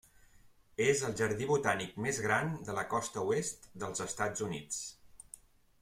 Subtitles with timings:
[0.85, 4.83] És el jardí botànic més gran de la costa oest dels Estats Units.